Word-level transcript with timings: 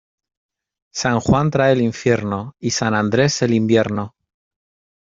San 0.91 1.19
Juan 1.19 1.51
trae 1.51 1.73
el 1.73 1.81
infierno, 1.83 2.55
y 2.59 2.71
San 2.71 2.95
Andrés 2.95 3.39
el 3.43 3.53
invierno. 3.53 4.15